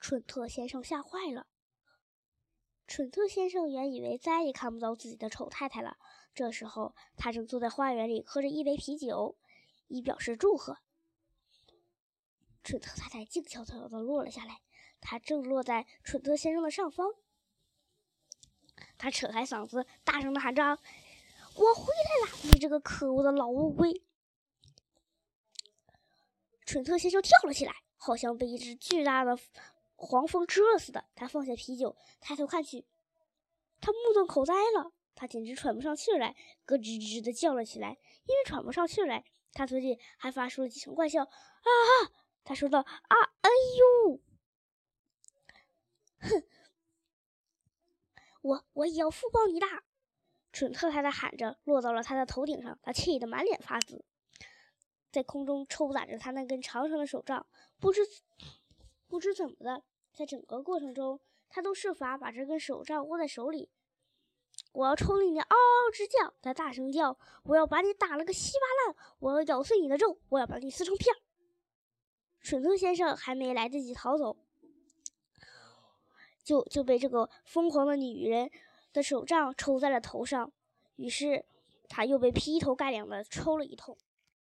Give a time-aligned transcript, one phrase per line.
[0.00, 1.46] 蠢特先生吓坏了。
[2.86, 5.96] 蠢特先生原以为再也看不到自己的丑太太了。
[6.34, 9.36] 这时候，他正坐在花园里喝着一杯啤酒，
[9.88, 10.78] 以表示祝贺。
[12.64, 14.60] 蠢特太太静悄悄地落了下来，
[15.00, 17.14] 她正落在蠢特先生的上方。
[18.96, 20.62] 他扯开嗓子，大声地喊着
[21.56, 22.38] ：“我回来了！
[22.44, 24.02] 你这个可恶的老乌龟！”
[26.66, 29.36] 蠢特先生跳了起来，好像被一只巨大的
[30.00, 31.04] 黄蜂蛰了似的。
[31.14, 32.86] 他放下啤酒，抬头看去，
[33.80, 34.92] 他目瞪口呆了。
[35.14, 37.98] 他简直喘不上气来，咯吱吱的叫了起来。
[38.24, 41.22] 因为喘不上气来，他嘴里还发出了几声怪笑。
[41.22, 41.70] 啊！
[42.42, 44.20] 他说道：“啊，哎呦！
[46.20, 46.42] 哼！
[48.40, 49.66] 我我也要复报你的！”
[50.52, 52.78] 蠢特太太喊着，落到了他的头顶上。
[52.82, 54.04] 他气得满脸发紫。
[55.12, 57.46] 在空中抽打着他那根长长的手杖，
[57.78, 58.00] 不知
[59.10, 59.82] 不知怎么的，
[60.14, 63.68] 在整个过程中，他都设法把这根手杖握在手里。
[64.72, 68.96] 我要抽你嗷嗷直叫，他大声叫：“我要把你打了个稀巴烂！
[69.18, 70.16] 我要咬碎你的肉！
[70.28, 71.12] 我要把你撕成片！”
[72.40, 74.36] 蠢特先生还没来得及逃走，
[76.44, 78.48] 就就被这个疯狂的女人
[78.92, 80.52] 的手杖抽在了头上，
[80.94, 81.44] 于是
[81.88, 83.98] 他又被劈头盖脸的抽了一通。